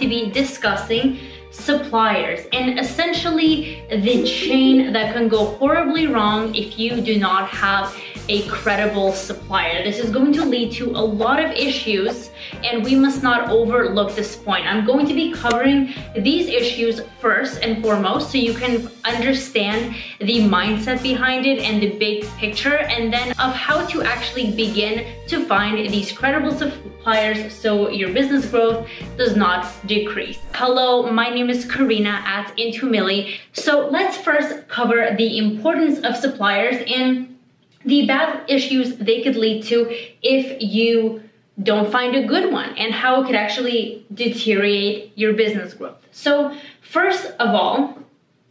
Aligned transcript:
to 0.00 0.08
be 0.08 0.30
discussing 0.30 1.18
suppliers 1.50 2.46
and 2.52 2.78
essentially 2.78 3.82
the 3.90 4.24
chain 4.24 4.92
that 4.92 5.14
can 5.14 5.28
go 5.28 5.46
horribly 5.56 6.06
wrong 6.06 6.54
if 6.54 6.78
you 6.78 7.00
do 7.00 7.18
not 7.18 7.48
have 7.48 7.94
a 8.28 8.46
credible 8.48 9.12
supplier. 9.12 9.82
This 9.82 9.98
is 9.98 10.10
going 10.10 10.32
to 10.34 10.44
lead 10.44 10.72
to 10.72 10.90
a 10.90 11.04
lot 11.24 11.42
of 11.42 11.50
issues 11.50 12.30
and 12.62 12.84
we 12.84 12.94
must 12.94 13.22
not 13.22 13.50
overlook 13.50 14.14
this 14.14 14.36
point. 14.36 14.66
I'm 14.66 14.84
going 14.84 15.06
to 15.06 15.14
be 15.14 15.32
covering 15.32 15.94
these 16.16 16.48
issues 16.48 17.00
first 17.20 17.62
and 17.62 17.82
foremost 17.82 18.30
so 18.30 18.38
you 18.38 18.52
can 18.52 18.90
understand 19.04 19.96
the 20.20 20.40
mindset 20.40 21.02
behind 21.02 21.46
it 21.46 21.60
and 21.60 21.82
the 21.82 21.96
big 21.98 22.26
picture 22.36 22.78
and 22.78 23.12
then 23.12 23.30
of 23.32 23.54
how 23.54 23.86
to 23.86 24.02
actually 24.02 24.52
begin 24.52 25.06
to 25.28 25.44
find 25.46 25.78
these 25.90 26.12
credible 26.12 26.52
suppliers 26.52 27.54
so 27.54 27.88
your 27.88 28.12
business 28.12 28.44
growth 28.50 28.86
does 29.16 29.36
not 29.36 29.66
decrease. 29.86 30.38
Hello, 30.52 31.10
my 31.10 31.30
name 31.30 31.48
is 31.48 31.64
Karina 31.64 32.22
at 32.26 32.54
INTOAMILLI. 32.58 33.38
So 33.52 33.88
let's 33.88 34.18
first 34.18 34.68
cover 34.68 35.14
the 35.16 35.38
importance 35.38 36.00
of 36.00 36.16
suppliers 36.16 36.84
and 36.86 37.37
the 37.84 38.06
bad 38.06 38.44
issues 38.48 38.96
they 38.96 39.22
could 39.22 39.36
lead 39.36 39.64
to 39.64 39.88
if 40.22 40.62
you 40.62 41.22
don't 41.62 41.90
find 41.90 42.14
a 42.14 42.26
good 42.26 42.52
one 42.52 42.70
and 42.76 42.92
how 42.92 43.20
it 43.20 43.26
could 43.26 43.34
actually 43.34 44.06
deteriorate 44.14 45.12
your 45.16 45.32
business 45.32 45.74
growth. 45.74 45.96
So 46.12 46.56
first 46.80 47.26
of 47.38 47.48
all, 47.48 47.98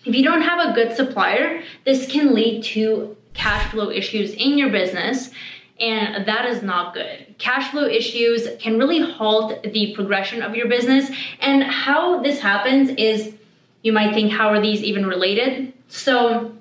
if 0.05 0.15
you 0.15 0.23
don't 0.23 0.41
have 0.41 0.69
a 0.69 0.73
good 0.73 0.95
supplier, 0.95 1.63
this 1.85 2.09
can 2.09 2.33
lead 2.33 2.63
to 2.65 3.15
cash 3.33 3.71
flow 3.71 3.89
issues 3.89 4.33
in 4.33 4.57
your 4.57 4.69
business 4.69 5.29
and 5.79 6.25
that 6.25 6.45
is 6.45 6.63
not 6.63 6.93
good. 6.93 7.35
Cash 7.37 7.71
flow 7.71 7.85
issues 7.85 8.47
can 8.59 8.79
really 8.79 8.99
halt 8.99 9.61
the 9.63 9.93
progression 9.93 10.41
of 10.41 10.55
your 10.55 10.67
business 10.67 11.11
and 11.39 11.63
how 11.63 12.21
this 12.21 12.39
happens 12.39 12.89
is 12.97 13.33
you 13.83 13.93
might 13.93 14.13
think 14.13 14.31
how 14.31 14.49
are 14.49 14.59
these 14.59 14.81
even 14.83 15.05
related? 15.05 15.71
So 15.87 16.56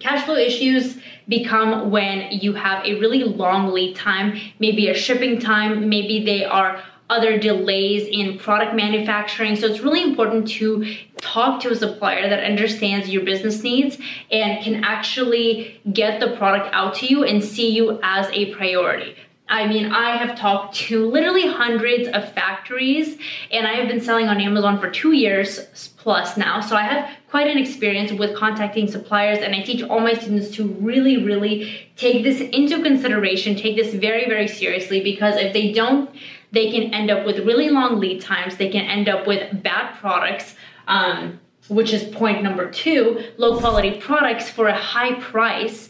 Cash 0.00 0.24
flow 0.24 0.34
issues 0.34 0.96
become 1.28 1.90
when 1.90 2.32
you 2.32 2.54
have 2.54 2.84
a 2.84 2.98
really 2.98 3.22
long 3.22 3.70
lead 3.72 3.94
time, 3.94 4.40
maybe 4.58 4.88
a 4.88 4.94
shipping 4.94 5.38
time, 5.38 5.88
maybe 5.88 6.24
they 6.24 6.44
are 6.44 6.82
other 7.10 7.38
delays 7.38 8.08
in 8.10 8.38
product 8.38 8.74
manufacturing. 8.74 9.56
So 9.56 9.66
it's 9.66 9.80
really 9.80 10.02
important 10.02 10.48
to 10.48 10.96
talk 11.18 11.60
to 11.62 11.70
a 11.70 11.76
supplier 11.76 12.28
that 12.30 12.42
understands 12.42 13.08
your 13.08 13.24
business 13.24 13.62
needs 13.62 13.98
and 14.30 14.64
can 14.64 14.84
actually 14.84 15.80
get 15.92 16.20
the 16.20 16.36
product 16.36 16.72
out 16.72 16.94
to 16.96 17.06
you 17.06 17.24
and 17.24 17.44
see 17.44 17.70
you 17.70 17.98
as 18.02 18.28
a 18.32 18.54
priority. 18.54 19.16
I 19.50 19.66
mean, 19.66 19.90
I 19.90 20.16
have 20.16 20.38
talked 20.38 20.76
to 20.76 21.10
literally 21.10 21.48
hundreds 21.48 22.08
of 22.08 22.32
factories 22.32 23.18
and 23.50 23.66
I 23.66 23.72
have 23.74 23.88
been 23.88 24.00
selling 24.00 24.28
on 24.28 24.40
Amazon 24.40 24.78
for 24.78 24.88
two 24.88 25.12
years 25.12 25.90
plus 25.96 26.36
now. 26.36 26.60
So 26.60 26.76
I 26.76 26.82
have 26.82 27.10
quite 27.28 27.48
an 27.48 27.58
experience 27.58 28.12
with 28.12 28.36
contacting 28.36 28.88
suppliers 28.88 29.38
and 29.38 29.52
I 29.52 29.62
teach 29.62 29.82
all 29.82 29.98
my 29.98 30.14
students 30.14 30.50
to 30.52 30.68
really, 30.68 31.24
really 31.24 31.90
take 31.96 32.22
this 32.22 32.40
into 32.40 32.80
consideration, 32.80 33.56
take 33.56 33.74
this 33.76 33.92
very, 33.92 34.26
very 34.26 34.46
seriously 34.46 35.02
because 35.02 35.34
if 35.34 35.52
they 35.52 35.72
don't, 35.72 36.08
they 36.52 36.70
can 36.70 36.94
end 36.94 37.10
up 37.10 37.26
with 37.26 37.40
really 37.40 37.70
long 37.70 37.98
lead 37.98 38.20
times. 38.20 38.56
They 38.56 38.68
can 38.68 38.84
end 38.84 39.08
up 39.08 39.26
with 39.26 39.62
bad 39.64 39.98
products. 39.98 40.54
Um, 40.86 41.40
which 41.68 41.92
is 41.92 42.02
point 42.02 42.42
number 42.42 42.68
two, 42.68 43.22
low 43.36 43.56
quality 43.60 44.00
products 44.00 44.50
for 44.50 44.66
a 44.66 44.76
high 44.76 45.14
price 45.20 45.88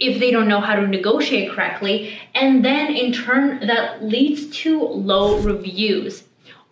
if 0.00 0.18
they 0.18 0.30
don't 0.30 0.48
know 0.48 0.60
how 0.60 0.74
to 0.74 0.86
negotiate 0.86 1.52
correctly. 1.52 2.18
And 2.34 2.64
then 2.64 2.94
in 2.94 3.12
turn, 3.12 3.66
that 3.66 4.02
leads 4.02 4.48
to 4.62 4.82
low 4.82 5.38
reviews. 5.40 6.24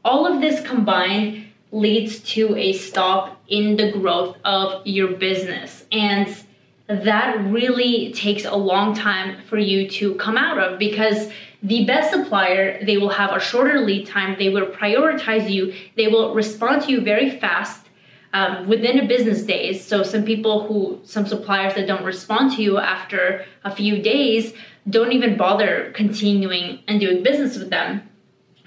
All 0.05 0.27
of 0.27 0.41
this 0.41 0.67
combined 0.67 1.45
leads 1.71 2.21
to 2.21 2.57
a 2.57 2.73
stop 2.73 3.41
in 3.49 3.77
the 3.77 3.93
growth 3.93 4.37
of 4.45 4.87
your 4.87 5.13
business. 5.17 5.85
And 5.93 6.35
that 6.87 7.39
really 7.45 8.13
takes 8.13 8.47
a 8.47 8.57
long 8.57 8.95
time 8.95 9.43
for 9.43 9.59
you 9.59 9.89
to 9.91 10.15
come 10.15 10.39
out 10.39 10.59
of 10.59 10.79
because 10.79 11.31
the 11.63 11.85
best 11.85 12.13
supplier, 12.13 12.83
they 12.85 12.97
will 12.97 13.11
have 13.11 13.37
a 13.37 13.41
shorter 13.41 13.81
lead 13.81 14.07
time, 14.07 14.37
they 14.39 14.49
will 14.49 14.67
prioritize 14.67 15.51
you, 15.51 15.75
they 15.97 16.09
will 16.09 16.35
respond 16.35 16.83
to 16.83 16.91
you 16.91 17.01
very 17.03 17.39
fast 17.39 17.88
um, 18.33 18.69
within 18.69 18.99
a 18.99 19.07
business 19.07 19.43
days. 19.43 19.85
So 19.85 20.03
some 20.03 20.25
people 20.25 20.67
who, 20.67 21.01
some 21.05 21.27
suppliers 21.27 21.75
that 21.75 21.87
don't 21.87 22.05
respond 22.05 22.53
to 22.57 22.63
you 22.63 22.79
after 22.79 23.45
a 23.65 23.75
few 23.75 24.03
days 24.03 24.55
don't 24.89 25.13
even 25.13 25.37
bother 25.37 25.93
continuing 25.95 26.81
and 26.89 27.01
doing 27.01 27.23
business 27.23 27.59
with 27.59 27.71
them, 27.71 28.09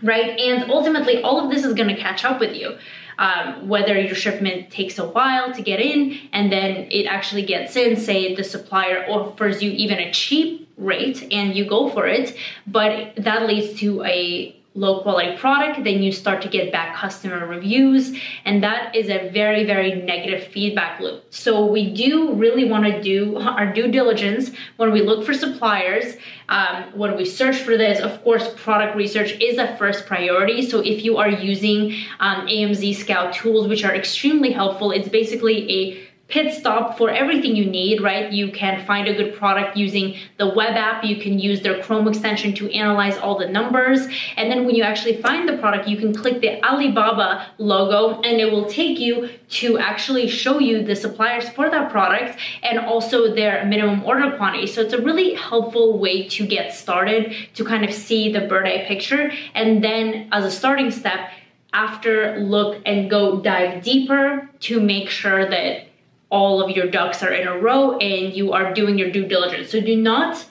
right? 0.04 0.40
And 0.40 0.72
ultimately, 0.72 1.22
all 1.22 1.44
of 1.44 1.52
this 1.52 1.64
is 1.64 1.74
going 1.74 1.90
to 1.90 2.00
catch 2.00 2.24
up 2.26 2.40
with 2.40 2.56
you. 2.56 2.78
Um, 3.18 3.68
whether 3.68 4.00
your 4.00 4.16
shipment 4.16 4.72
takes 4.72 4.98
a 4.98 5.06
while 5.06 5.54
to 5.54 5.62
get 5.62 5.80
in 5.80 6.18
and 6.34 6.52
then 6.52 6.88
it 6.90 7.06
actually 7.06 7.44
gets 7.44 7.76
in, 7.76 7.96
say 7.96 8.34
the 8.34 8.44
supplier 8.44 9.06
offers 9.08 9.62
you 9.62 9.70
even 9.70 10.00
a 10.00 10.12
cheap 10.12 10.68
rate 10.78 11.28
and 11.32 11.56
you 11.56 11.66
go 11.66 11.90
for 11.90 12.08
it, 12.08 12.36
but 12.66 13.14
that 13.18 13.46
leads 13.46 13.80
to 13.82 14.04
a 14.04 14.56
low 14.74 15.02
quality 15.02 15.36
product, 15.38 15.84
then 15.84 16.02
you 16.02 16.12
start 16.12 16.42
to 16.42 16.48
get 16.48 16.72
back 16.72 16.96
customer 16.96 17.46
reviews, 17.46 18.18
and 18.46 18.64
that 18.64 18.96
is 18.96 19.10
a 19.10 19.30
very, 19.30 19.66
very 19.66 19.96
negative 19.96 20.48
feedback 20.48 21.00
loop. 21.02 21.26
So 21.30 21.66
we 21.66 21.94
do 21.94 22.34
really 22.34 22.70
want 22.70 22.86
to 22.86 23.02
do 23.02 23.38
our 23.38 23.72
due 23.74 23.92
diligence 23.92 24.52
when 24.78 24.94
we 24.94 25.02
look 25.02 25.26
for 25.26 25.34
suppliers, 25.34 26.16
um, 26.48 26.86
when 26.96 27.18
we 27.18 27.26
search 27.26 27.58
for 27.58 27.76
this. 27.76 28.00
Of 28.00 28.24
course, 28.24 28.54
product 28.56 28.96
research 28.96 29.34
is 29.42 29.58
a 29.58 29.76
first 29.76 30.06
priority. 30.06 30.70
So 30.70 30.80
if 30.80 31.04
you 31.04 31.18
are 31.18 31.30
using 31.30 31.94
um, 32.22 32.48
AMZScout 32.48 33.34
tools, 33.34 33.68
which 33.68 33.84
are 33.84 33.94
extremely 33.94 34.52
helpful, 34.52 34.92
it's 34.92 35.10
basically 35.10 35.70
a 35.70 36.11
pit 36.32 36.54
stop 36.54 36.98
for 36.98 37.10
everything 37.10 37.56
you 37.56 37.66
need, 37.66 38.02
right? 38.02 38.32
You 38.32 38.52
can 38.52 38.86
find 38.86 39.08
a 39.08 39.14
good 39.14 39.36
product 39.36 39.78
using 39.78 40.18
the 40.38 40.48
web 40.48 40.76
app. 40.76 41.04
You 41.04 41.18
can 41.18 41.38
use 41.38 41.62
their 41.62 41.84
Chrome 41.84 42.08
extension 42.08 42.54
to 42.56 42.72
analyze 42.72 43.18
all 43.18 43.38
the 43.38 43.48
numbers. 43.48 44.08
And 44.38 44.50
then 44.50 44.66
when 44.66 44.76
you 44.76 44.84
actually 44.84 45.22
find 45.22 45.48
the 45.48 45.58
product, 45.58 45.88
you 45.88 45.98
can 45.98 46.16
click 46.16 46.42
the 46.42 46.64
Alibaba 46.66 47.48
logo 47.58 48.22
and 48.22 48.40
it 48.40 48.52
will 48.52 48.66
take 48.66 48.98
you 49.00 49.30
to 49.50 49.78
actually 49.78 50.28
show 50.28 50.60
you 50.60 50.84
the 50.84 50.96
suppliers 50.96 51.50
for 51.50 51.70
that 51.70 51.92
product 51.92 52.40
and 52.64 52.80
also 52.80 53.36
their 53.36 53.66
minimum 53.66 54.04
order 54.06 54.36
quantity. 54.38 54.68
So 54.68 54.82
it's 54.82 54.94
a 54.94 55.02
really 55.02 55.34
helpful 55.34 56.00
way 56.00 56.28
to 56.30 56.48
get 56.48 56.74
started 56.74 57.36
to 57.56 57.66
kind 57.66 57.84
of 57.84 57.94
see 57.94 58.32
the 58.32 58.42
bird 58.42 58.68
eye 58.68 58.86
picture. 58.88 59.32
And 59.54 59.84
then 59.84 60.30
as 60.32 60.46
a 60.46 60.52
starting 60.52 60.92
step, 60.92 61.30
after 61.74 62.38
look 62.40 62.82
and 62.86 63.10
go 63.10 63.40
dive 63.40 63.84
deeper 63.84 64.50
to 64.60 64.82
make 64.82 65.10
sure 65.10 65.50
that 65.50 65.88
all 66.32 66.64
of 66.64 66.72
your 66.72 66.88
ducks 66.88 67.22
are 67.22 67.34
in 67.34 67.48
a 67.48 67.58
row 67.58 67.98
and 67.98 68.34
you 68.34 68.54
are 68.54 68.74
doing 68.74 68.98
your 68.98 69.12
due 69.12 69.26
diligence. 69.26 69.70
So 69.70 69.82
do 69.82 69.96
not 69.96 70.46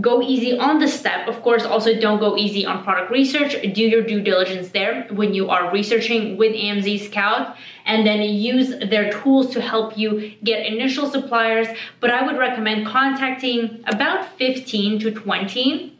go 0.00 0.20
easy 0.20 0.58
on 0.58 0.80
the 0.80 0.88
step. 0.88 1.28
Of 1.28 1.40
course, 1.42 1.64
also 1.64 1.98
don't 2.00 2.18
go 2.18 2.36
easy 2.36 2.66
on 2.66 2.82
product 2.82 3.12
research. 3.12 3.56
Do 3.74 3.82
your 3.82 4.02
due 4.02 4.20
diligence 4.20 4.70
there 4.70 5.06
when 5.10 5.32
you 5.32 5.50
are 5.50 5.72
researching 5.72 6.36
with 6.36 6.52
AMZScout 6.52 7.56
and 7.86 8.04
then 8.04 8.22
use 8.22 8.70
their 8.90 9.12
tools 9.12 9.50
to 9.50 9.60
help 9.60 9.96
you 9.96 10.34
get 10.42 10.66
initial 10.66 11.08
suppliers. 11.08 11.68
But 12.00 12.10
I 12.10 12.26
would 12.26 12.36
recommend 12.36 12.88
contacting 12.88 13.84
about 13.86 14.36
15 14.36 14.98
to 15.00 15.12
20 15.12 15.93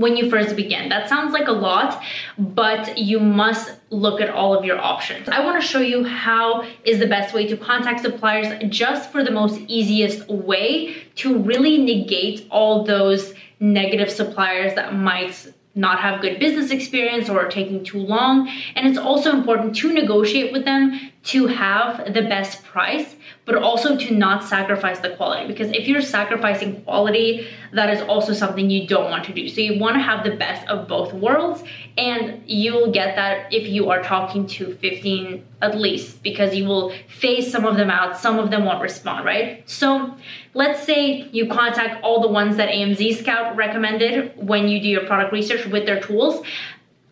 when 0.00 0.16
you 0.16 0.30
first 0.30 0.56
begin. 0.56 0.88
That 0.88 1.08
sounds 1.08 1.32
like 1.32 1.46
a 1.46 1.52
lot, 1.52 2.02
but 2.38 2.96
you 2.96 3.20
must 3.20 3.72
look 3.90 4.20
at 4.20 4.30
all 4.30 4.54
of 4.56 4.64
your 4.64 4.78
options. 4.78 5.28
I 5.28 5.44
wanna 5.44 5.60
show 5.60 5.80
you 5.80 6.04
how 6.04 6.64
is 6.84 6.98
the 6.98 7.06
best 7.06 7.34
way 7.34 7.46
to 7.48 7.56
contact 7.56 8.00
suppliers 8.00 8.48
just 8.70 9.12
for 9.12 9.22
the 9.22 9.30
most 9.30 9.60
easiest 9.68 10.26
way 10.28 10.96
to 11.16 11.36
really 11.38 11.76
negate 11.76 12.46
all 12.50 12.84
those 12.84 13.34
negative 13.60 14.10
suppliers 14.10 14.74
that 14.74 14.94
might 14.94 15.52
not 15.74 16.00
have 16.00 16.20
good 16.20 16.40
business 16.40 16.70
experience 16.70 17.28
or 17.28 17.48
taking 17.48 17.84
too 17.84 17.98
long. 17.98 18.48
And 18.74 18.86
it's 18.88 18.98
also 18.98 19.30
important 19.32 19.76
to 19.76 19.92
negotiate 19.92 20.52
with 20.52 20.64
them 20.64 21.12
to 21.24 21.46
have 21.46 22.12
the 22.12 22.22
best 22.22 22.64
price, 22.64 23.14
but 23.46 23.56
also 23.56 23.96
to 23.96 24.14
not 24.14 24.44
sacrifice 24.44 25.00
the 25.00 25.10
quality. 25.10 25.46
Because 25.46 25.70
if 25.72 25.88
you're 25.88 26.02
sacrificing 26.02 26.82
quality, 26.82 27.48
that 27.72 27.90
is 27.90 28.00
also 28.02 28.32
something 28.32 28.70
you 28.70 28.86
don't 28.86 29.10
want 29.10 29.24
to 29.24 29.32
do. 29.32 29.48
So 29.48 29.60
you 29.60 29.80
want 29.80 29.96
to 29.96 30.00
have 30.00 30.24
the 30.24 30.36
best 30.36 30.68
of 30.68 30.86
both 30.86 31.12
worlds, 31.12 31.62
and 31.96 32.42
you'll 32.46 32.92
get 32.92 33.16
that 33.16 33.52
if 33.52 33.66
you 33.66 33.90
are 33.90 34.02
talking 34.02 34.46
to 34.48 34.74
15 34.76 35.46
at 35.62 35.76
least, 35.76 36.22
because 36.22 36.54
you 36.54 36.64
will 36.64 36.92
phase 37.08 37.50
some 37.50 37.64
of 37.64 37.76
them 37.76 37.90
out, 37.90 38.16
some 38.16 38.38
of 38.38 38.50
them 38.50 38.64
won't 38.64 38.80
respond, 38.80 39.24
right? 39.24 39.68
So 39.68 40.16
let's 40.54 40.84
say 40.84 41.28
you 41.32 41.48
contact 41.48 42.02
all 42.02 42.20
the 42.20 42.28
ones 42.28 42.56
that 42.56 42.68
AMZScout 42.68 43.56
recommended 43.56 44.32
when 44.36 44.68
you 44.68 44.80
do 44.80 44.88
your 44.88 45.06
product 45.06 45.32
research 45.32 45.66
with 45.66 45.86
their 45.86 46.00
tools. 46.00 46.44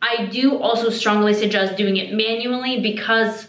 I 0.00 0.26
do 0.26 0.58
also 0.58 0.90
strongly 0.90 1.34
suggest 1.34 1.76
doing 1.76 1.96
it 1.96 2.14
manually 2.14 2.81
because 2.81 3.48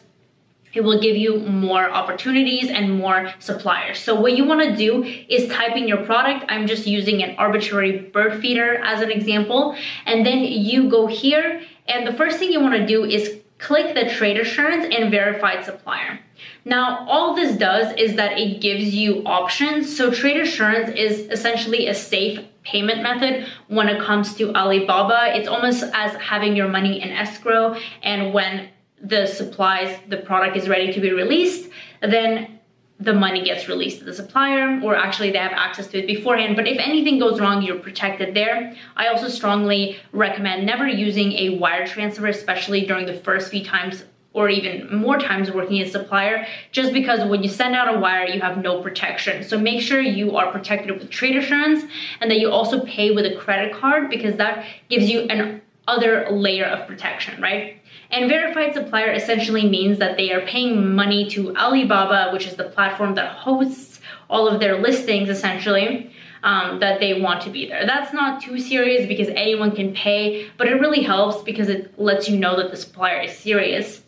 it 0.73 0.81
will 0.81 0.99
give 1.01 1.15
you 1.15 1.39
more 1.39 1.89
opportunities 1.89 2.69
and 2.69 2.97
more 2.97 3.33
suppliers. 3.39 3.99
So 3.99 4.19
what 4.19 4.37
you 4.37 4.45
wanna 4.45 4.75
do 4.75 5.03
is 5.03 5.51
type 5.51 5.75
in 5.75 5.87
your 5.87 6.03
product. 6.05 6.45
I'm 6.47 6.67
just 6.67 6.85
using 6.85 7.23
an 7.23 7.35
arbitrary 7.37 7.99
bird 7.99 8.41
feeder 8.41 8.75
as 8.83 9.01
an 9.01 9.11
example. 9.11 9.75
And 10.05 10.25
then 10.25 10.39
you 10.39 10.89
go 10.89 11.07
here 11.07 11.61
and 11.87 12.05
the 12.05 12.13
first 12.13 12.39
thing 12.39 12.51
you 12.51 12.59
wanna 12.59 12.85
do 12.85 13.03
is 13.03 13.39
click 13.57 13.93
the 13.93 14.09
trade 14.09 14.37
assurance 14.37 14.85
and 14.95 15.11
verified 15.11 15.65
supplier. 15.65 16.19
Now, 16.65 17.05
all 17.09 17.35
this 17.35 17.57
does 17.57 17.93
is 17.97 18.15
that 18.15 18.37
it 18.37 18.61
gives 18.61 18.95
you 18.95 19.23
options. 19.25 19.95
So 19.95 20.11
trade 20.11 20.39
assurance 20.39 20.91
is 20.95 21.29
essentially 21.29 21.87
a 21.87 21.93
safe 21.93 22.39
payment 22.63 23.01
method 23.01 23.47
when 23.67 23.89
it 23.89 24.01
comes 24.01 24.35
to 24.35 24.53
Alibaba. 24.55 25.35
It's 25.37 25.47
almost 25.47 25.83
as 25.93 26.13
having 26.15 26.55
your 26.55 26.67
money 26.67 27.01
in 27.01 27.09
escrow 27.09 27.75
and 28.03 28.33
when 28.33 28.69
the 29.01 29.25
supplies, 29.25 29.97
the 30.07 30.17
product 30.17 30.57
is 30.57 30.67
ready 30.67 30.91
to 30.93 30.99
be 30.99 31.11
released, 31.11 31.69
then 32.01 32.59
the 32.99 33.13
money 33.13 33.41
gets 33.43 33.69
released 33.69 33.99
to 33.99 34.03
the 34.03 34.13
supplier 34.13 34.81
or 34.83 34.95
actually 34.95 35.31
they 35.31 35.37
have 35.37 35.53
access 35.53 35.87
to 35.87 35.99
it 35.99 36.07
beforehand. 36.07 36.55
But 36.57 36.67
if 36.67 36.77
anything 36.79 37.17
goes 37.17 37.39
wrong, 37.39 37.61
you're 37.61 37.79
protected 37.79 38.35
there. 38.35 38.75
I 38.97 39.07
also 39.07 39.29
strongly 39.29 39.97
recommend 40.11 40.65
never 40.65 40.85
using 40.85 41.31
a 41.33 41.57
wire 41.57 41.87
transfer, 41.87 42.27
especially 42.27 42.85
during 42.85 43.05
the 43.05 43.13
first 43.13 43.51
few 43.51 43.63
times 43.63 44.03
or 44.33 44.49
even 44.49 44.95
more 44.95 45.17
times 45.17 45.49
working 45.49 45.81
as 45.81 45.91
supplier, 45.91 46.45
just 46.71 46.93
because 46.93 47.27
when 47.27 47.41
you 47.41 47.49
send 47.49 47.73
out 47.73 47.93
a 47.93 47.97
wire, 47.97 48.27
you 48.27 48.39
have 48.39 48.57
no 48.59 48.81
protection. 48.81 49.43
So 49.43 49.57
make 49.57 49.81
sure 49.81 49.99
you 50.01 50.37
are 50.37 50.51
protected 50.51 50.91
with 50.91 51.09
trade 51.09 51.35
assurance 51.35 51.83
and 52.21 52.29
that 52.29 52.39
you 52.39 52.51
also 52.51 52.85
pay 52.85 53.11
with 53.11 53.25
a 53.25 53.35
credit 53.37 53.73
card 53.73 54.09
because 54.09 54.35
that 54.35 54.65
gives 54.87 55.09
you 55.09 55.21
an 55.21 55.61
other 55.87 56.29
layer 56.29 56.65
of 56.65 56.87
protection, 56.87 57.41
right? 57.41 57.78
And 58.11 58.29
verified 58.29 58.73
supplier 58.73 59.11
essentially 59.11 59.69
means 59.69 59.99
that 59.99 60.17
they 60.17 60.31
are 60.31 60.41
paying 60.41 60.95
money 60.95 61.29
to 61.31 61.55
Alibaba, 61.55 62.31
which 62.31 62.47
is 62.47 62.55
the 62.55 62.63
platform 62.63 63.15
that 63.15 63.31
hosts 63.37 63.99
all 64.29 64.47
of 64.47 64.59
their 64.59 64.79
listings 64.79 65.29
essentially. 65.29 66.11
Um, 66.41 66.79
that 66.79 67.01
they 67.01 67.19
want 67.19 67.41
to 67.41 67.49
be 67.49 67.67
there. 67.67 67.85
That's 67.85 68.13
not 68.13 68.41
too 68.41 68.59
serious 68.59 69.05
because 69.05 69.27
anyone 69.35 69.75
can 69.75 69.93
pay, 69.93 70.49
but 70.55 70.67
it 70.67 70.75
really 70.75 71.01
helps 71.01 71.43
because 71.43 71.67
it 71.67 71.99
lets 71.99 72.29
you 72.29 72.39
know 72.39 72.55
that 72.55 72.71
the 72.71 72.77
supplier 72.77 73.19
is 73.19 73.37
serious. 73.37 74.01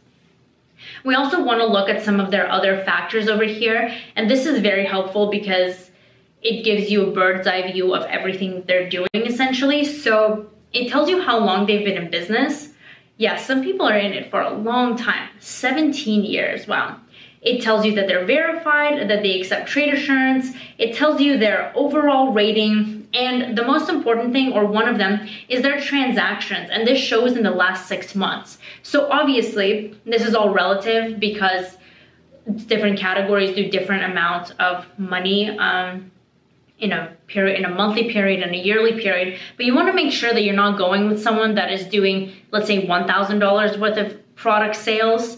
We 1.03 1.13
also 1.13 1.43
want 1.43 1.59
to 1.59 1.65
look 1.65 1.89
at 1.89 2.01
some 2.01 2.21
of 2.21 2.31
their 2.31 2.49
other 2.49 2.85
factors 2.85 3.27
over 3.27 3.43
here, 3.43 3.93
and 4.15 4.29
this 4.29 4.45
is 4.45 4.61
very 4.61 4.85
helpful 4.85 5.29
because 5.29 5.91
it 6.41 6.63
gives 6.63 6.89
you 6.89 7.07
a 7.07 7.11
bird's 7.11 7.47
eye 7.47 7.69
view 7.71 7.93
of 7.93 8.03
everything 8.05 8.63
they're 8.65 8.89
doing 8.89 9.09
essentially. 9.13 9.83
So 9.83 10.49
it 10.73 10.89
tells 10.89 11.09
you 11.09 11.21
how 11.21 11.37
long 11.37 11.65
they've 11.65 11.85
been 11.85 12.01
in 12.01 12.09
business. 12.09 12.69
Yeah, 13.21 13.35
some 13.35 13.61
people 13.61 13.85
are 13.85 13.99
in 13.99 14.13
it 14.13 14.31
for 14.31 14.41
a 14.41 14.49
long 14.49 14.97
time, 14.97 15.29
17 15.37 16.23
years, 16.23 16.67
wow. 16.67 16.99
It 17.43 17.61
tells 17.61 17.85
you 17.85 17.93
that 17.93 18.07
they're 18.07 18.25
verified, 18.25 19.07
that 19.07 19.21
they 19.21 19.39
accept 19.39 19.69
trade 19.69 19.93
assurance. 19.93 20.55
It 20.79 20.95
tells 20.95 21.21
you 21.21 21.37
their 21.37 21.71
overall 21.75 22.33
rating. 22.33 23.07
And 23.13 23.55
the 23.55 23.63
most 23.63 23.89
important 23.89 24.33
thing, 24.33 24.53
or 24.53 24.65
one 24.65 24.89
of 24.89 24.97
them, 24.97 25.29
is 25.49 25.61
their 25.61 25.79
transactions. 25.79 26.71
And 26.71 26.87
this 26.87 26.97
shows 26.97 27.37
in 27.37 27.43
the 27.43 27.51
last 27.51 27.87
six 27.87 28.15
months. 28.15 28.57
So 28.81 29.07
obviously, 29.11 29.95
this 30.03 30.25
is 30.25 30.33
all 30.33 30.51
relative 30.51 31.19
because 31.19 31.77
different 32.65 32.97
categories 32.97 33.55
do 33.55 33.69
different 33.69 34.03
amounts 34.11 34.49
of 34.57 34.87
money. 34.97 35.55
Um, 35.59 36.10
in 36.81 36.91
a 36.91 37.15
period, 37.27 37.57
in 37.59 37.65
a 37.65 37.69
monthly 37.69 38.11
period, 38.11 38.41
and 38.41 38.53
a 38.53 38.57
yearly 38.57 38.99
period. 38.99 39.39
But 39.55 39.65
you 39.65 39.73
want 39.73 39.87
to 39.87 39.93
make 39.93 40.11
sure 40.11 40.33
that 40.33 40.43
you're 40.43 40.55
not 40.55 40.77
going 40.77 41.07
with 41.07 41.21
someone 41.21 41.55
that 41.55 41.71
is 41.71 41.85
doing, 41.85 42.33
let's 42.51 42.67
say, 42.67 42.85
$1,000 42.85 43.79
worth 43.79 43.97
of 43.97 44.35
product 44.35 44.75
sales 44.75 45.37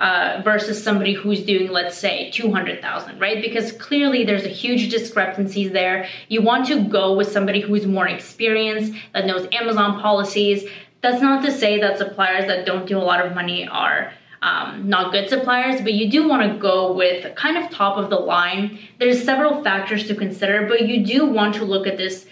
uh, 0.00 0.40
versus 0.42 0.82
somebody 0.82 1.14
who's 1.14 1.44
doing, 1.44 1.70
let's 1.70 1.96
say, 1.96 2.30
200,000, 2.32 3.20
right? 3.20 3.40
Because 3.40 3.70
clearly 3.72 4.24
there's 4.24 4.44
a 4.44 4.48
huge 4.48 4.90
discrepancies 4.90 5.70
there. 5.72 6.08
You 6.28 6.42
want 6.42 6.66
to 6.66 6.82
go 6.82 7.14
with 7.14 7.30
somebody 7.30 7.60
who's 7.60 7.86
more 7.86 8.08
experienced, 8.08 8.92
that 9.12 9.26
knows 9.26 9.46
Amazon 9.52 10.00
policies. 10.00 10.68
That's 11.02 11.22
not 11.22 11.44
to 11.44 11.52
say 11.52 11.80
that 11.80 11.98
suppliers 11.98 12.46
that 12.46 12.66
don't 12.66 12.86
do 12.86 12.98
a 12.98 13.00
lot 13.00 13.24
of 13.24 13.34
money 13.34 13.68
are 13.68 14.12
um, 14.42 14.88
not 14.88 15.12
good 15.12 15.28
suppliers, 15.28 15.80
but 15.80 15.92
you 15.92 16.10
do 16.10 16.28
want 16.28 16.50
to 16.50 16.58
go 16.58 16.92
with 16.92 17.34
kind 17.34 17.58
of 17.58 17.70
top 17.70 17.96
of 17.96 18.08
the 18.10 18.16
line. 18.16 18.78
There's 18.98 19.22
several 19.22 19.62
factors 19.62 20.06
to 20.08 20.14
consider, 20.14 20.66
but 20.66 20.88
you 20.88 21.04
do 21.04 21.26
want 21.26 21.54
to 21.56 21.64
look 21.64 21.86
at 21.86 21.96
this 21.96 22.26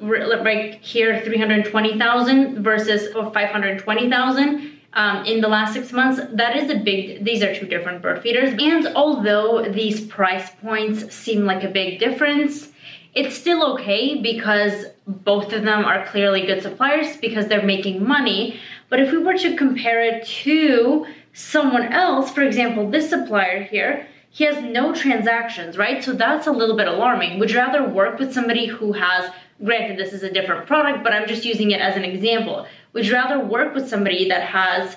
right 0.00 0.74
here, 0.80 1.20
320,000 1.24 2.62
versus 2.62 3.12
520,000 3.12 4.78
um, 4.94 5.24
in 5.26 5.40
the 5.40 5.48
last 5.48 5.74
six 5.74 5.92
months, 5.92 6.20
that 6.32 6.56
is 6.56 6.70
a 6.70 6.76
big, 6.76 7.24
these 7.24 7.42
are 7.42 7.54
two 7.54 7.66
different 7.66 8.02
bird 8.02 8.22
feeders. 8.22 8.54
And 8.58 8.88
although 8.96 9.70
these 9.70 10.06
price 10.06 10.50
points 10.62 11.14
seem 11.14 11.44
like 11.44 11.62
a 11.62 11.68
big 11.68 11.98
difference, 11.98 12.72
it's 13.14 13.36
still 13.36 13.74
okay 13.74 14.20
because 14.20 14.86
both 15.06 15.52
of 15.52 15.62
them 15.62 15.84
are 15.84 16.06
clearly 16.06 16.46
good 16.46 16.62
suppliers 16.62 17.16
because 17.16 17.48
they're 17.48 17.62
making 17.62 18.06
money. 18.06 18.58
But 18.88 19.00
if 19.00 19.12
we 19.12 19.18
were 19.18 19.36
to 19.38 19.56
compare 19.56 20.02
it 20.02 20.26
to 20.26 21.06
someone 21.38 21.92
else, 21.92 22.30
for 22.32 22.42
example, 22.42 22.90
this 22.90 23.10
supplier 23.10 23.62
here, 23.62 24.08
he 24.28 24.44
has 24.44 24.62
no 24.62 24.92
transactions, 24.92 25.78
right? 25.78 26.02
So 26.02 26.12
that's 26.12 26.48
a 26.48 26.52
little 26.52 26.76
bit 26.76 26.88
alarming. 26.88 27.38
Would 27.38 27.50
you 27.50 27.58
rather 27.58 27.88
work 27.88 28.18
with 28.18 28.34
somebody 28.34 28.66
who 28.66 28.92
has, 28.92 29.30
granted 29.64 29.98
this 29.98 30.12
is 30.12 30.24
a 30.24 30.32
different 30.32 30.66
product, 30.66 31.04
but 31.04 31.12
I'm 31.12 31.28
just 31.28 31.44
using 31.44 31.70
it 31.70 31.80
as 31.80 31.96
an 31.96 32.04
example. 32.04 32.66
Would 32.92 33.06
you 33.06 33.12
rather 33.12 33.38
work 33.38 33.72
with 33.72 33.88
somebody 33.88 34.28
that 34.28 34.42
has 34.42 34.96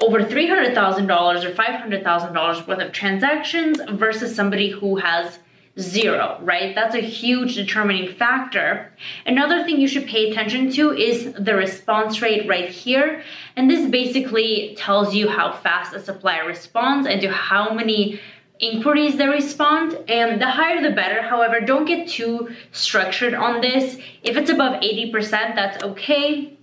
over 0.00 0.20
$300,000 0.20 1.44
or 1.44 1.52
$500,000 1.52 2.66
worth 2.66 2.78
of 2.80 2.92
transactions 2.92 3.78
versus 3.90 4.34
somebody 4.34 4.70
who 4.70 4.96
has 4.96 5.38
zero, 5.78 6.38
right? 6.42 6.74
That's 6.74 6.94
a 6.94 7.00
huge 7.00 7.54
determining 7.54 8.14
factor. 8.14 8.92
Another 9.24 9.64
thing 9.64 9.80
you 9.80 9.88
should 9.88 10.06
pay 10.06 10.30
attention 10.30 10.70
to 10.72 10.92
is 10.92 11.32
the 11.32 11.54
response 11.54 12.20
rate 12.20 12.46
right 12.46 12.68
here. 12.68 13.22
And 13.56 13.70
this 13.70 13.90
basically 13.90 14.74
tells 14.76 15.14
you 15.14 15.28
how 15.28 15.52
fast 15.52 15.94
a 15.94 16.00
supplier 16.00 16.46
responds 16.46 17.06
and 17.06 17.20
to 17.22 17.30
how 17.30 17.72
many 17.72 18.20
inquiries 18.60 19.16
they 19.16 19.26
respond 19.26 19.98
and 20.08 20.40
the 20.40 20.48
higher 20.48 20.80
the 20.80 20.94
better 20.94 21.20
however 21.20 21.60
don't 21.60 21.84
get 21.84 22.06
too 22.06 22.48
structured 22.70 23.34
on 23.34 23.60
this 23.60 23.98
if 24.22 24.36
it's 24.36 24.50
above 24.50 24.80
80% 24.80 25.56
that's 25.56 25.82
okay 25.82 26.56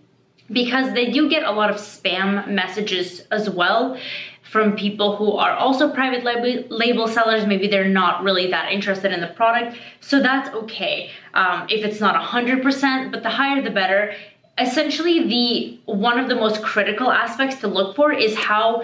because 0.50 0.94
they 0.94 1.12
do 1.12 1.30
get 1.30 1.44
a 1.44 1.52
lot 1.52 1.70
of 1.70 1.76
spam 1.76 2.48
messages 2.48 3.24
as 3.32 3.50
well 3.50 3.98
from 4.50 4.76
people 4.76 5.16
who 5.16 5.34
are 5.34 5.52
also 5.52 5.90
private 5.90 6.24
label, 6.24 6.68
label 6.76 7.08
sellers. 7.08 7.46
Maybe 7.46 7.68
they're 7.68 7.88
not 7.88 8.24
really 8.24 8.50
that 8.50 8.72
interested 8.72 9.12
in 9.12 9.22
the 9.22 9.28
product. 9.28 9.78
So 10.00 10.20
that's 10.20 10.50
okay 10.56 11.12
um, 11.34 11.68
if 11.70 11.86
it's 11.86 12.00
not 12.00 12.16
100%, 12.16 13.12
but 13.12 13.24
the 13.24 13.30
higher 13.30 13.62
the 13.62 13.70
better. 13.70 14.16
Essentially, 14.58 15.28
the 15.28 15.94
one 15.94 16.20
of 16.20 16.28
the 16.28 16.36
most 16.36 16.62
critical 16.64 17.12
aspects 17.12 17.62
to 17.62 17.68
look 17.68 17.96
for 17.96 18.12
is 18.12 18.36
how 18.36 18.84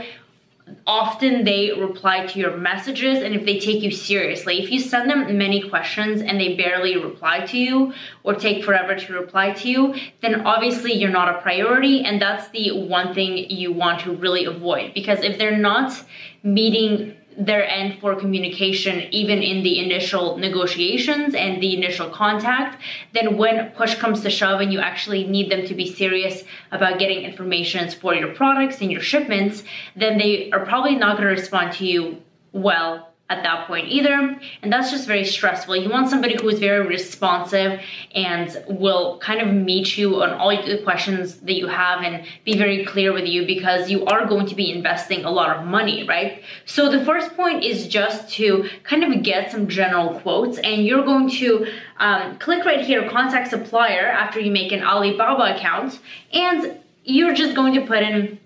often 0.87 1.43
they 1.43 1.71
reply 1.71 2.25
to 2.25 2.39
your 2.39 2.57
messages 2.57 3.21
and 3.21 3.35
if 3.35 3.45
they 3.45 3.59
take 3.59 3.83
you 3.83 3.91
seriously. 3.91 4.61
If 4.61 4.71
you 4.71 4.79
send 4.79 5.09
them 5.09 5.37
many 5.37 5.67
questions 5.69 6.21
and 6.21 6.39
they 6.39 6.55
barely 6.55 6.97
reply 6.97 7.45
to 7.47 7.57
you 7.57 7.93
or 8.23 8.35
take 8.35 8.63
forever 8.63 8.95
to 8.95 9.13
reply 9.13 9.51
to 9.51 9.69
you, 9.69 9.95
then 10.21 10.41
obviously 10.41 10.93
you're 10.93 11.11
not 11.11 11.35
a 11.35 11.41
priority 11.41 12.03
and 12.03 12.21
that's 12.21 12.49
the 12.49 12.71
one 12.87 13.13
thing 13.13 13.37
you 13.49 13.71
want 13.71 14.01
to 14.01 14.15
really 14.15 14.45
avoid 14.45 14.93
because 14.93 15.19
if 15.19 15.37
they're 15.37 15.57
not 15.57 16.03
meeting 16.43 17.15
their 17.37 17.67
end 17.69 17.99
for 17.99 18.15
communication 18.15 19.01
even 19.11 19.41
in 19.41 19.61
the 19.63 19.79
initial 19.79 20.37
negotiations 20.37 21.35
and 21.35 21.61
the 21.61 21.75
initial 21.75 22.09
contact 22.09 22.81
then 23.13 23.37
when 23.37 23.69
push 23.71 23.95
comes 23.95 24.21
to 24.21 24.29
shove 24.29 24.61
and 24.61 24.71
you 24.71 24.79
actually 24.79 25.25
need 25.27 25.51
them 25.51 25.65
to 25.65 25.73
be 25.73 25.91
serious 25.93 26.43
about 26.71 26.97
getting 26.97 27.23
information 27.23 27.89
for 27.91 28.15
your 28.15 28.33
products 28.33 28.79
and 28.81 28.91
your 28.91 29.01
shipments 29.01 29.63
then 29.95 30.17
they 30.17 30.49
are 30.51 30.65
probably 30.65 30.95
not 30.95 31.17
going 31.17 31.27
to 31.27 31.41
respond 31.41 31.73
to 31.73 31.85
you 31.85 32.21
well 32.53 33.14
at 33.27 33.41
that 33.41 33.65
point 33.65 33.87
either. 33.87 34.39
And 34.61 34.71
that's 34.71 34.91
just 34.91 35.07
very 35.07 35.25
stressful. 35.25 35.75
You 35.75 35.89
want 35.89 36.09
somebody 36.09 36.37
who 36.39 36.47
is 36.49 36.59
very 36.59 36.85
responsive 36.85 37.81
and 38.13 38.63
will 38.69 39.17
kind 39.17 39.41
of 39.41 39.51
meet 39.51 39.97
you 39.97 40.21
on 40.21 40.29
all 40.33 40.49
the 40.49 40.81
questions 40.83 41.37
that 41.37 41.53
you 41.53 41.65
have 41.65 42.03
and 42.03 42.23
be 42.43 42.55
very 42.55 42.85
clear 42.85 43.13
with 43.13 43.25
you 43.25 43.47
because 43.47 43.89
you 43.89 44.05
are 44.05 44.27
going 44.27 44.45
to 44.47 44.55
be 44.55 44.71
investing 44.71 45.25
a 45.25 45.31
lot 45.31 45.57
of 45.57 45.65
money, 45.65 46.05
right? 46.07 46.43
So 46.65 46.91
the 46.91 47.03
first 47.03 47.35
point 47.35 47.63
is 47.63 47.87
just 47.87 48.31
to 48.33 48.69
kind 48.83 49.03
of 49.03 49.23
get 49.23 49.51
some 49.51 49.67
general 49.67 50.19
quotes 50.19 50.59
and 50.59 50.85
you're 50.85 51.03
going 51.03 51.29
to 51.31 51.67
um, 51.97 52.37
click 52.37 52.63
right 52.63 52.85
here, 52.85 53.09
contact 53.09 53.49
supplier 53.49 54.05
after 54.05 54.39
you 54.39 54.51
make 54.51 54.71
an 54.71 54.83
Alibaba 54.83 55.55
account 55.55 55.99
and 56.31 56.79
you're 57.03 57.33
just 57.33 57.55
going 57.55 57.73
to 57.73 57.81
put 57.81 58.03
in 58.03 58.39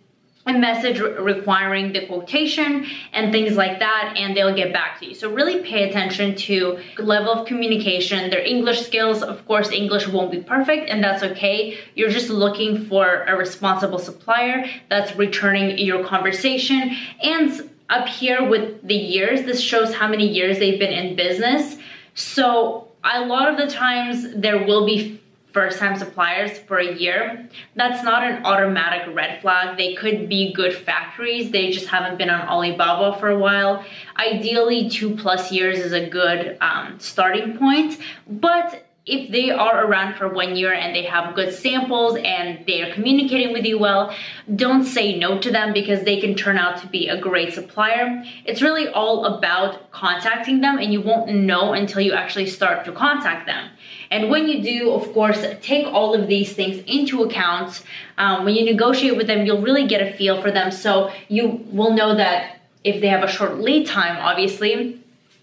a 0.50 0.60
message 0.60 1.00
requiring 1.00 1.94
the 1.94 2.06
quotation 2.08 2.86
and 3.13 3.32
things 3.32 3.56
like 3.56 3.79
that 3.79 4.13
and 4.15 4.36
they'll 4.36 4.56
get 4.56 4.74
back 4.74 5.00
to 5.00 5.08
you. 5.08 5.15
So 5.15 5.32
really 5.32 5.62
pay 5.62 5.89
attention 5.89 6.36
to 6.36 6.79
level 6.98 7.32
of 7.32 7.48
communication. 7.48 8.29
Their 8.29 8.44
english 8.44 8.86
skills 8.86 9.22
of 9.24 9.46
course 9.46 9.72
english 9.72 10.08
won't 10.08 10.32
be 10.32 10.41
perfect 10.41 10.89
and 10.89 11.03
that's 11.03 11.24
okay. 11.24 11.77
You're 11.96 12.10
just 12.10 12.29
looking 12.29 12.86
for 12.86 13.24
a 13.24 13.36
responsible 13.36 14.00
supplier 14.00 14.65
that's 14.89 15.15
returning 15.15 15.77
your 15.77 16.03
conversation. 16.03 16.96
And 17.22 17.70
up 17.89 18.08
here 18.08 18.48
with 18.48 18.88
the 18.88 18.96
years 18.96 19.44
this 19.44 19.62
shows 19.62 19.94
how 19.94 20.08
many 20.08 20.27
years 20.27 20.60
they've 20.60 20.79
been 20.79 20.94
in 20.94 21.15
business. 21.15 21.77
So 22.15 22.89
a 23.03 23.25
lot 23.25 23.48
of 23.50 23.58
the 23.58 23.68
times 23.68 24.34
there 24.36 24.65
will 24.65 24.86
be 24.86 25.22
first 25.60 25.78
time 25.78 25.98
suppliers 25.98 26.58
for 26.60 26.78
a 26.78 26.96
year, 26.96 27.50
that's 27.75 28.01
not 28.01 28.24
an 28.24 28.46
automatic 28.46 29.13
red 29.13 29.42
flag. 29.42 29.78
They 29.78 29.94
could 29.94 30.30
be 30.30 30.54
good 30.54 30.74
factories. 30.74 31.51
They 31.51 31.70
just 31.70 31.88
haven't 31.88 32.18
been 32.18 32.30
on 32.30 32.48
Alibaba 32.48 33.20
for 33.20 33.28
a 33.28 33.38
while. 33.38 33.84
Ideally, 34.16 34.89
two 34.89 35.18
plus 35.18 35.51
years 35.51 35.80
is 35.80 35.92
a 35.92 36.08
good 36.08 36.58
um, 36.62 36.98
starting 36.98 37.58
point, 37.58 37.98
but 38.25 38.86
if 39.06 39.32
they 39.32 39.50
are 39.50 39.86
around 39.86 40.16
for 40.16 40.30
one 40.30 40.56
year 40.56 40.72
and 40.72 40.96
they 40.96 41.04
have 41.04 41.36
good 41.36 41.54
samples 41.54 42.18
and 42.24 42.66
they 42.68 42.82
are 42.84 42.94
communicating 42.94 43.51
with 43.51 43.66
you 43.66 43.78
well, 43.80 44.16
don't 44.56 44.86
say 44.86 45.18
no 45.18 45.39
to 45.39 45.51
them 45.51 45.74
because 45.74 46.04
they 46.04 46.22
can 46.22 46.36
turn 46.36 46.58
out 46.58 46.80
to 46.82 46.88
be 46.88 47.08
a 47.10 47.20
great 47.20 47.51
supplier. 47.51 48.24
It's 48.46 48.62
really 48.62 48.88
all 48.88 49.25
about 49.25 49.92
contacting 49.92 50.62
them 50.62 50.78
and 50.78 50.94
you 50.94 51.01
won't 51.01 51.34
know 51.34 51.74
until 51.74 52.01
you 52.01 52.13
actually 52.13 52.46
start 52.46 52.86
to 52.86 52.92
contact 52.92 53.46
them. 53.48 53.72
And 54.12 54.30
when 54.30 54.48
you 54.48 54.62
do, 54.63 54.92
of 54.92 55.13
course, 55.13 55.46
take 55.62 55.86
all 55.86 56.13
of 56.13 56.28
these 56.28 56.54
things 56.54 56.84
into 56.88 57.24
account. 57.24 57.84
Um, 58.18 58.44
when 58.44 58.56
you 58.56 58.66
negotiate 58.66 59.16
with 59.16 59.28
them, 59.28 59.46
you'll 59.46 59.62
really 59.62 59.88
get 59.88 60.01
a 60.01 60.12
feel 60.13 60.42
for 60.42 60.51
them. 60.51 60.72
So 60.72 61.12
you 61.28 61.63
will 61.72 61.94
know 61.94 62.16
that 62.16 62.60
if 62.84 63.01
they 63.01 63.08
have 63.08 63.24
a 63.24 63.28
short 63.28 63.60
lead 63.60 63.86
time, 63.86 64.18
obviously, 64.18 65.00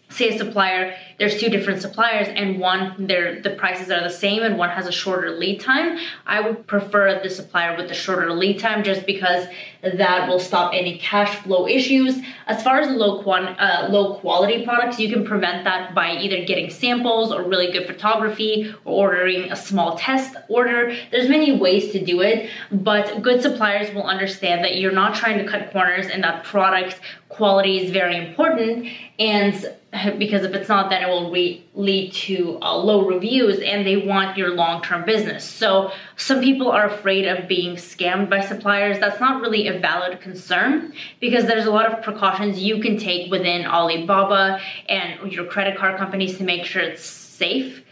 say 0.08 0.30
a 0.30 0.38
supplier 0.38 0.96
there's 1.18 1.40
two 1.40 1.48
different 1.48 1.80
suppliers 1.80 2.28
and 2.28 2.58
one 2.58 3.06
they're 3.06 3.40
the 3.40 3.50
prices 3.50 3.90
are 3.90 4.02
the 4.02 4.10
same 4.10 4.42
and 4.42 4.58
one 4.58 4.70
has 4.70 4.86
a 4.86 4.92
shorter 4.92 5.30
lead 5.30 5.60
time. 5.60 5.98
I 6.26 6.40
would 6.40 6.66
prefer 6.66 7.20
the 7.22 7.30
supplier 7.30 7.76
with 7.76 7.88
the 7.88 7.94
shorter 7.94 8.32
lead 8.32 8.58
time 8.58 8.84
just 8.84 9.06
because 9.06 9.46
that 9.82 10.28
will 10.28 10.40
stop 10.40 10.72
any 10.74 10.98
cash 10.98 11.34
flow 11.36 11.66
issues. 11.66 12.20
As 12.46 12.62
far 12.62 12.80
as 12.80 12.90
low 12.90 13.22
quant 13.22 13.58
uh, 13.58 13.88
low 13.90 14.14
quality 14.14 14.64
products 14.64 14.98
you 14.98 15.12
can 15.12 15.24
prevent 15.24 15.64
that 15.64 15.94
by 15.94 16.12
either 16.16 16.44
getting 16.44 16.70
samples 16.70 17.32
or 17.32 17.42
really 17.42 17.72
good 17.72 17.86
photography 17.86 18.74
or 18.84 19.06
ordering 19.06 19.52
a 19.52 19.56
small 19.56 19.96
test 19.96 20.36
order. 20.48 20.94
There's 21.10 21.28
many 21.28 21.58
ways 21.58 21.92
to 21.92 22.04
do 22.04 22.20
it 22.20 22.50
but 22.70 23.22
good 23.22 23.40
suppliers 23.40 23.94
will 23.94 24.04
understand 24.04 24.64
that 24.64 24.76
you're 24.76 24.92
not 24.92 25.14
trying 25.14 25.38
to 25.38 25.50
cut 25.50 25.70
corners 25.72 26.06
and 26.06 26.22
that 26.24 26.44
product 26.44 27.00
quality 27.28 27.78
is 27.78 27.90
very 27.90 28.16
important 28.16 28.88
and 29.18 29.74
because 30.18 30.42
if 30.42 30.54
it's 30.54 30.68
not 30.68 30.90
then 30.90 31.02
it 31.06 31.10
will 31.10 31.30
lead 31.30 32.12
to 32.12 32.58
uh, 32.62 32.76
low 32.76 33.06
reviews 33.06 33.60
and 33.60 33.86
they 33.86 33.96
want 33.96 34.36
your 34.36 34.54
long-term 34.54 35.04
business. 35.04 35.44
So 35.44 35.92
some 36.16 36.40
people 36.40 36.70
are 36.70 36.86
afraid 36.86 37.26
of 37.26 37.48
being 37.48 37.76
scammed 37.76 38.28
by 38.30 38.40
suppliers. 38.40 38.98
That's 38.98 39.20
not 39.20 39.40
really 39.40 39.68
a 39.68 39.78
valid 39.78 40.20
concern 40.20 40.92
because 41.20 41.46
there's 41.46 41.66
a 41.66 41.70
lot 41.70 41.92
of 41.92 42.02
precautions 42.02 42.58
you 42.58 42.80
can 42.80 42.96
take 42.98 43.30
within 43.30 43.66
alibaba 43.66 44.60
and 44.88 45.32
your 45.32 45.44
credit 45.44 45.76
card 45.76 45.98
companies 45.98 46.38
to 46.38 46.44
make 46.44 46.64
sure 46.64 46.82
it's 46.82 47.04
safe 47.04 47.82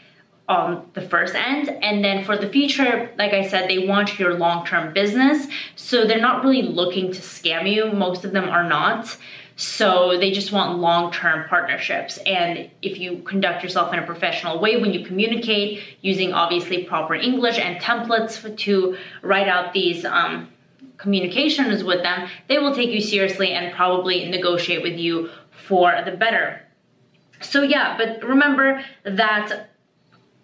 on 0.49 0.87
the 0.93 1.01
first 1.01 1.35
end. 1.35 1.71
And 1.83 2.05
then 2.05 2.23
for 2.25 2.37
the 2.37 2.49
future 2.49 3.11
like 3.19 3.33
i 3.33 3.47
said 3.47 3.69
they 3.69 3.87
want 3.87 4.19
your 4.19 4.35
long-term 4.35 4.93
business. 4.93 5.47
So 5.77 6.07
they're 6.07 6.21
not 6.21 6.45
really 6.45 6.63
looking 6.63 7.13
to 7.13 7.21
scam 7.21 7.71
you. 7.71 7.93
Most 7.93 8.25
of 8.25 8.33
them 8.33 8.49
are 8.49 8.69
not 8.69 9.17
so 9.57 10.19
they 10.19 10.31
just 10.33 10.51
want 10.51 10.79
long 10.79 11.13
term 11.13 11.49
partnerships. 11.49 12.19
And 12.27 12.71
if 12.83 12.99
you 12.99 13.19
conduct 13.19 13.63
yourself 13.63 13.93
in 13.93 13.99
a 13.99 14.07
professional 14.07 14.61
way 14.61 14.81
when 14.81 14.93
you 14.93 15.05
communicate 15.05 15.83
using 16.01 16.33
obviously 16.33 16.85
proper 16.85 17.15
English 17.15 17.59
and 17.59 17.81
templates 17.81 18.57
to 18.59 18.97
write 19.23 19.49
out 19.49 19.73
these 19.73 20.05
um, 20.05 20.49
communications 20.97 21.85
with 21.85 22.03
them, 22.03 22.29
they 22.49 22.59
will 22.59 22.75
take 22.75 22.91
you 22.91 23.01
seriously 23.01 23.53
and 23.53 23.73
probably 23.75 24.29
negotiate 24.29 24.83
with 24.83 24.99
you 24.99 25.31
for 25.51 26.03
the 26.05 26.13
better. 26.13 26.61
So, 27.41 27.63
yeah, 27.63 27.97
but 27.97 28.27
remember 28.27 28.83
that 29.05 29.71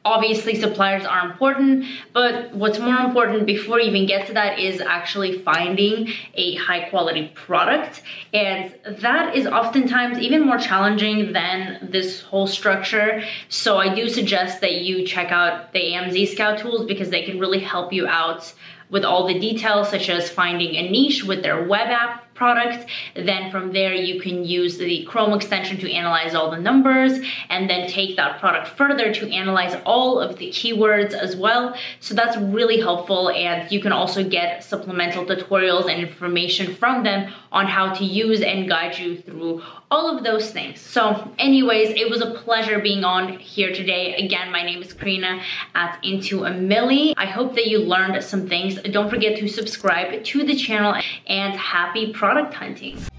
obviously 0.04 0.54
suppliers 0.54 1.04
are 1.04 1.30
important 1.30 1.84
but 2.14 2.54
what's 2.54 2.78
more 2.78 2.96
important 2.96 3.44
before 3.44 3.78
you 3.78 3.90
even 3.90 4.06
get 4.06 4.26
to 4.26 4.32
that 4.32 4.58
is 4.58 4.80
actually 4.80 5.38
finding 5.40 6.08
a 6.34 6.54
high 6.56 6.88
quality 6.88 7.30
product. 7.34 8.02
And 8.32 8.74
that 9.00 9.36
is 9.36 9.46
oftentimes 9.46 10.18
even 10.18 10.46
more 10.46 10.58
challenging 10.58 11.32
than 11.32 11.88
this 11.90 12.22
whole 12.22 12.46
structure. 12.46 13.22
So 13.48 13.76
i 13.76 13.94
do 13.94 14.08
suggest 14.08 14.62
that 14.62 14.76
you 14.76 15.06
check 15.06 15.30
out 15.30 15.72
the 15.72 15.80
AMZScout 15.80 16.60
tools 16.60 16.86
because 16.86 17.10
they 17.10 17.22
can 17.22 17.38
really 17.38 17.60
help 17.60 17.92
you 17.92 18.06
out 18.06 18.52
with 18.88 19.04
all 19.04 19.26
the 19.26 19.38
details 19.38 19.88
such 19.90 20.08
as 20.08 20.30
finding 20.30 20.74
a 20.74 20.90
niche 20.90 21.24
with 21.24 21.42
their 21.42 21.64
web 21.64 21.88
app 21.88 22.24
product. 22.40 22.86
Then 23.14 23.50
from 23.50 23.70
there, 23.74 23.92
you 23.92 24.18
can 24.18 24.46
use 24.46 24.78
the 24.78 25.04
Chrome 25.04 25.34
extension 25.34 25.76
to 25.80 25.92
analyze 25.92 26.34
all 26.34 26.50
the 26.50 26.62
numbers 26.68 27.12
and 27.50 27.68
then 27.68 27.86
take 27.86 28.16
that 28.16 28.40
product 28.40 28.66
further 28.78 29.12
to 29.12 29.30
analyze 29.30 29.74
all 29.84 30.18
of 30.18 30.38
the 30.38 30.48
keywords 30.48 31.12
as 31.12 31.36
well. 31.36 31.76
So 32.00 32.14
that's 32.14 32.38
really 32.38 32.80
helpful. 32.80 33.28
And 33.28 33.70
you 33.70 33.80
can 33.80 33.92
also 33.92 34.26
get 34.26 34.64
supplemental 34.64 35.26
tutorials 35.26 35.86
and 35.90 36.00
information 36.08 36.74
from 36.74 37.04
them 37.04 37.30
on 37.52 37.66
how 37.66 37.92
to 37.92 38.04
use 38.04 38.40
and 38.40 38.66
guide 38.66 38.96
you 38.96 39.18
through 39.20 39.62
all 39.90 40.16
of 40.16 40.22
those 40.22 40.50
things. 40.50 40.80
So 40.80 41.30
anyways, 41.38 41.90
it 41.90 42.08
was 42.08 42.22
a 42.22 42.30
pleasure 42.30 42.78
being 42.78 43.04
on 43.04 43.38
here 43.38 43.72
today. 43.74 44.14
Again, 44.14 44.50
my 44.52 44.62
name 44.62 44.80
is 44.80 44.92
Karina 44.92 45.42
at 45.74 46.00
INTOAMILLI. 46.02 47.14
I 47.16 47.26
hope 47.26 47.54
that 47.56 47.66
you 47.66 47.80
learned 47.80 48.22
some 48.22 48.48
things. 48.48 48.80
Don't 48.96 49.10
forget 49.10 49.36
to 49.40 49.48
subscribe 49.48 50.24
to 50.24 50.44
the 50.44 50.54
channel 50.54 50.94
and 51.26 51.52
happy 51.54 52.12
product 52.30 52.54
hunting. 52.54 53.09